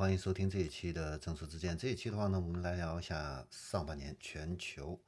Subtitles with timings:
[0.00, 1.76] 欢迎收听这一期的正说之见。
[1.76, 4.98] 这一期的话呢，我们来聊一下上半年全球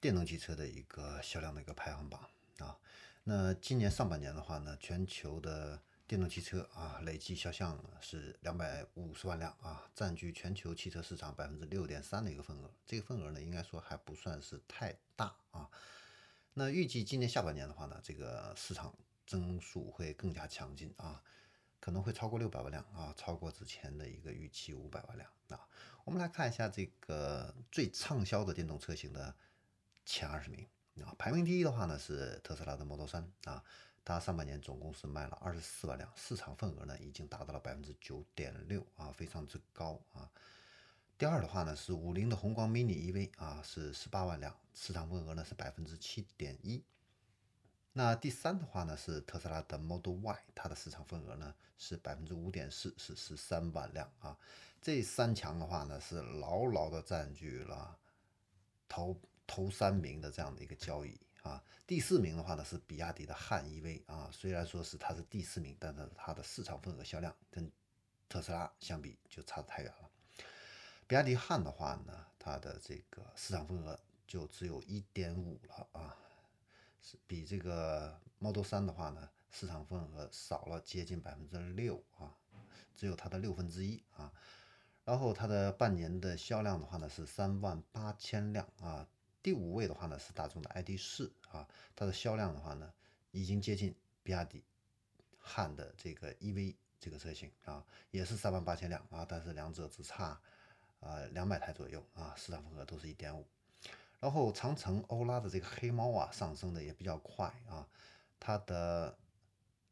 [0.00, 2.20] 电动汽车的一个销量的一个排行榜
[2.58, 2.78] 啊。
[3.24, 12.70] 那今年上半年的话呢，全球的电动汽车啊累计销量是两百五十万辆啊，占据全球汽车市场百分之六点三的一个份额。
[12.86, 15.68] 这个份额呢，应该说还不算是太大啊。
[16.54, 18.94] 那预计今年下半年的话呢，这个市场
[19.26, 21.20] 增速会更加强劲啊，
[21.80, 25.66] 可能会超过六百万辆啊，超过之前的一个预期五百万辆啊。
[26.04, 29.34] 我们来看一下这个最畅销的电动车型的
[30.04, 30.66] 前二十名
[31.02, 33.62] 啊，排名第一的话呢是特斯拉的 Model 三啊，
[34.04, 40.30] 它上半年总共是卖了二十四万辆，市场份额呢已经达到了百分之九点六啊，非常之高啊。
[41.16, 46.82] 第二的话呢是五菱的宏光 mini EV 啊，是十八万辆，市场份额呢是百分之七点一。
[47.98, 54.38] 那第三的话呢是特斯拉的 Model Y，它的市场份额呢是百分之五点四，是十三万辆啊。
[54.80, 57.98] 这三强的话呢是牢牢的占据了
[58.88, 61.60] 头头三名的这样的一个交易啊。
[61.88, 67.68] 第四名的话呢是比亚迪的汉 EV 啊，虽然说是它是第四名，但是它的市场份额销量跟
[68.28, 70.08] 特斯拉相比就差得太远了。
[71.08, 76.16] 比亚迪汉的话呢，它的这个市场份额就只有一点五了啊，
[77.02, 82.34] 是比这个 Model 三的话呢，市场份额少了接近百分之六啊，
[82.96, 84.32] 只有它的六分之一啊。
[85.04, 89.06] 然后它的半年的销量的话呢是三万八千辆啊。
[89.42, 92.92] 第五位的话呢是大众的 ID 四啊，它的销量的话呢
[93.30, 94.62] 已经接近比亚迪
[95.38, 100.40] 汉的这个 EV 这个车型啊，也是三万八千辆啊，但是两者只差。
[101.00, 103.46] 啊，两百台左右啊，市场份额都是一点五。
[104.20, 107.86] 然后长城欧拉的这个黑猫啊，上升的也比较快啊，
[108.40, 109.16] 它的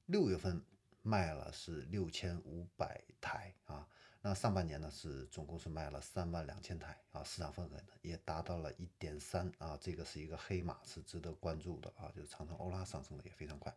[0.07, 0.61] 六月份
[1.03, 3.87] 卖了是六千五百台啊，
[4.21, 13.73] 那上半年呢是总共是卖了三万两千台啊，市场份额呢也达到了一点三啊，这个是一个黑马，是值得关注的啊，就是长城欧拉上升的也非常快。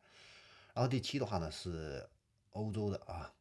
[0.74, 2.10] 然后第七的话呢是
[2.52, 3.32] 欧洲的啊，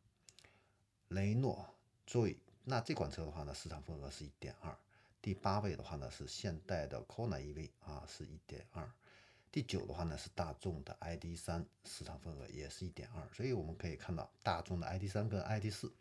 [1.08, 1.66] 雷诺
[2.06, 2.36] Joy。
[2.64, 4.76] 那这款车的话呢，市场份额是一点二。
[5.28, 8.90] 第八位的话呢是现代的 Kona EV 啊，是一点二。
[9.52, 13.28] 第九的话呢是大众的 ID 三，市场份额也是一点二。
[13.34, 15.92] 所以我们可以看到，大众的 ID 三跟 ID 四，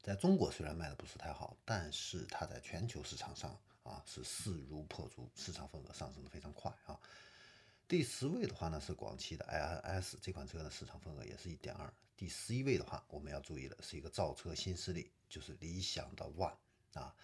[0.00, 6.98] 在中国虽然卖的不是太好，但是它在全球市场上啊是势如破竹，市场份额上升的非常快啊。
[7.86, 11.92] 第十位的话呢是广汽的 INS 这款车的市场份额也是一点二。
[12.16, 15.10] 第十一位的话，我们要注意的是一个造车新势力。
[15.28, 16.54] 就是理想的 ONE
[16.94, 17.14] 啊，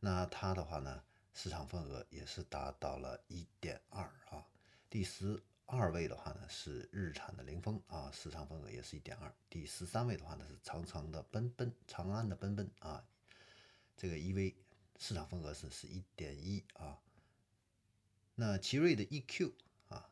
[0.00, 4.46] 那它的话呢，市场份额也是达到了一点二啊。
[4.90, 9.34] 第十二位的话呢是日产的凌风啊，市场份额也是一点二。
[9.48, 13.04] 第十三位的话呢是长城的奔奔，长安的奔奔啊，
[13.96, 14.54] 这个 EV
[14.98, 17.00] 市场份额是是一点一啊。
[18.34, 19.52] 那奇瑞的 EQ
[19.88, 20.10] 啊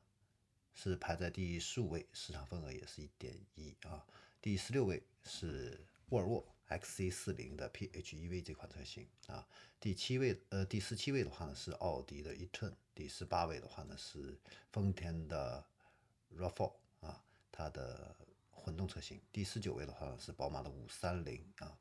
[0.75, 4.07] 是排在第十五位，市场份额也是一点一啊。
[4.41, 6.45] 第十六位是沃尔沃。
[6.79, 9.47] XC 四零的 PHEV 这款车型啊，
[9.81, 14.39] 第七位呃第十七位的话呢是奥迪的 e-tron，第十八位的话呢是
[14.71, 15.65] 丰田的
[16.37, 18.17] RAV4 啊，它的
[18.51, 21.79] 混动车型，第十九位的话呢是宝马的五三零啊，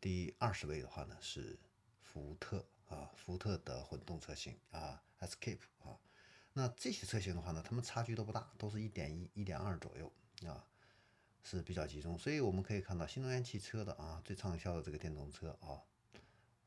[0.00, 1.58] 第二十位的话呢是
[2.02, 5.98] 福特啊，福特的混动车型啊 Escape 啊，
[6.52, 10.12] 那这些车型的话呢，它们差距都不大，都是一点一、一点二左右
[10.46, 10.66] 啊。
[11.44, 15.78] 是比较集中，所以我们可以看到新能源汽车的啊最畅销的这个电动车啊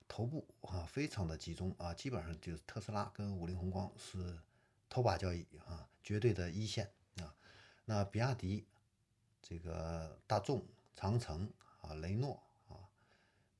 [0.07, 4.39] 头部啊非常的集中啊，基本上就是特斯拉跟五菱宏光是
[4.87, 7.35] 头把交椅啊，绝对的一线啊。
[7.85, 8.65] 那比亚迪、
[9.41, 10.63] 这个大众、
[10.95, 11.51] 长城
[11.81, 12.77] 啊、雷诺啊，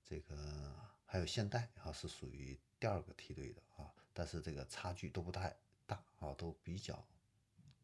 [0.06, 0.74] 这个
[1.06, 7.04] 还有现代啊是属于第二个梯队的啊，但是这个差距都不太大啊，都比较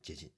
[0.01, 0.31] 接近。